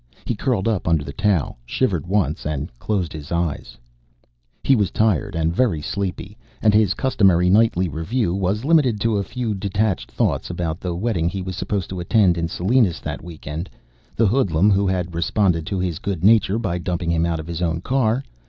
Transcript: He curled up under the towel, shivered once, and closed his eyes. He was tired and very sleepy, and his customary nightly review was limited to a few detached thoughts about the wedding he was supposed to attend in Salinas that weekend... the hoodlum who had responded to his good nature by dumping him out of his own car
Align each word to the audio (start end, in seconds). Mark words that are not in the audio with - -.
He 0.25 0.33
curled 0.33 0.67
up 0.67 0.87
under 0.87 1.03
the 1.03 1.13
towel, 1.13 1.59
shivered 1.63 2.07
once, 2.07 2.43
and 2.43 2.71
closed 2.79 3.13
his 3.13 3.31
eyes. 3.31 3.77
He 4.63 4.75
was 4.75 4.89
tired 4.89 5.35
and 5.35 5.53
very 5.55 5.79
sleepy, 5.79 6.39
and 6.59 6.73
his 6.73 6.95
customary 6.95 7.51
nightly 7.51 7.87
review 7.87 8.33
was 8.33 8.65
limited 8.65 8.99
to 9.01 9.17
a 9.17 9.23
few 9.23 9.53
detached 9.53 10.09
thoughts 10.09 10.49
about 10.49 10.79
the 10.79 10.95
wedding 10.95 11.29
he 11.29 11.43
was 11.43 11.55
supposed 11.55 11.87
to 11.91 11.99
attend 11.99 12.35
in 12.35 12.47
Salinas 12.47 12.99
that 12.99 13.23
weekend... 13.23 13.69
the 14.15 14.25
hoodlum 14.25 14.71
who 14.71 14.87
had 14.87 15.13
responded 15.13 15.67
to 15.67 15.77
his 15.77 15.99
good 15.99 16.23
nature 16.23 16.57
by 16.57 16.79
dumping 16.79 17.11
him 17.11 17.23
out 17.27 17.39
of 17.39 17.45
his 17.45 17.61
own 17.61 17.79
car 17.79 18.23